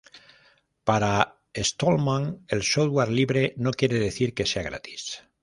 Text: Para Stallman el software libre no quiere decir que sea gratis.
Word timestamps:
Para 0.83 1.37
Stallman 1.55 2.43
el 2.47 2.63
software 2.63 3.11
libre 3.11 3.53
no 3.57 3.69
quiere 3.69 3.99
decir 3.99 4.33
que 4.33 4.47
sea 4.47 4.63
gratis. 4.63 5.21